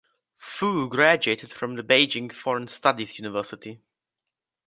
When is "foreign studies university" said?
2.33-3.83